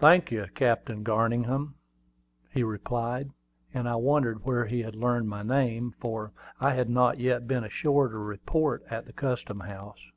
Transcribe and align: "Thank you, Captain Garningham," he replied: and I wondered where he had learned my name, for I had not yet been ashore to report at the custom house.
"Thank 0.00 0.32
you, 0.32 0.46
Captain 0.56 1.04
Garningham," 1.04 1.76
he 2.50 2.64
replied: 2.64 3.30
and 3.72 3.88
I 3.88 3.94
wondered 3.94 4.42
where 4.44 4.66
he 4.66 4.82
had 4.82 4.96
learned 4.96 5.28
my 5.28 5.44
name, 5.44 5.94
for 6.00 6.32
I 6.58 6.74
had 6.74 6.90
not 6.90 7.20
yet 7.20 7.46
been 7.46 7.62
ashore 7.62 8.08
to 8.08 8.18
report 8.18 8.82
at 8.90 9.06
the 9.06 9.12
custom 9.12 9.60
house. 9.60 10.10